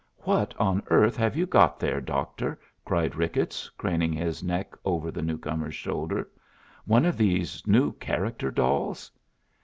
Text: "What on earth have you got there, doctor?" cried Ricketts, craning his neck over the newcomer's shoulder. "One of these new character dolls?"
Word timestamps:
"What 0.23 0.55
on 0.57 0.81
earth 0.89 1.15
have 1.17 1.37
you 1.37 1.45
got 1.45 1.79
there, 1.79 2.01
doctor?" 2.01 2.59
cried 2.85 3.15
Ricketts, 3.15 3.69
craning 3.69 4.13
his 4.13 4.41
neck 4.41 4.73
over 4.83 5.11
the 5.11 5.21
newcomer's 5.21 5.75
shoulder. 5.75 6.27
"One 6.85 7.05
of 7.05 7.17
these 7.17 7.61
new 7.67 7.91
character 7.91 8.49
dolls?" 8.49 9.11